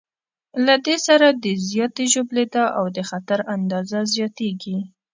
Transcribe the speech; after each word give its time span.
له 0.65 0.75
دې 0.85 0.95
سره 1.07 1.27
د 1.43 1.45
زیاتې 1.69 2.03
ژوبلېدا 2.13 2.65
او 2.79 2.85
د 2.95 2.99
خطر 3.09 3.39
اندازه 3.55 3.99
زیاتېږي. 4.13 4.77